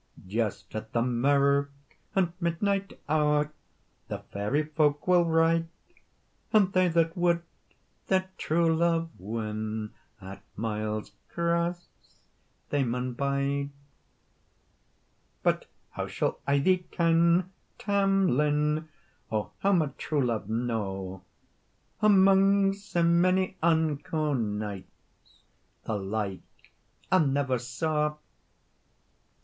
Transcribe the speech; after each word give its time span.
"Just 0.25 0.73
at 0.75 0.93
the 0.93 1.03
mirk 1.03 1.69
and 2.15 2.33
midnight 2.39 2.99
hour 3.07 3.51
The 4.07 4.17
fairy 4.31 4.63
folk 4.63 5.07
will 5.07 5.25
ride, 5.25 5.67
And 6.51 6.73
they 6.73 6.87
that 6.87 7.15
wad 7.15 7.43
their 8.07 8.31
true 8.39 8.75
love 8.75 9.11
win, 9.19 9.93
At 10.19 10.41
Miles 10.55 11.11
Cross 11.29 11.85
they 12.71 12.83
maun 12.83 13.13
bide." 13.13 13.69
"But 15.43 15.67
how 15.91 16.07
shall 16.07 16.39
I 16.47 16.57
thee 16.57 16.87
ken, 16.89 17.51
Tam 17.77 18.27
Lin, 18.27 18.89
Or 19.29 19.51
how 19.59 19.71
my 19.71 19.91
true 19.99 20.25
love 20.25 20.49
know, 20.49 21.23
Amang 22.01 22.73
sae 22.73 23.03
mony 23.03 23.55
unco 23.61 24.33
knights 24.33 25.43
The 25.83 25.95
like 25.95 26.71
I 27.11 27.19
never 27.23 27.59
saw?" 27.59 28.15